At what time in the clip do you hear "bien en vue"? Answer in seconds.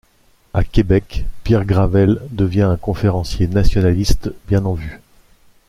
4.47-4.99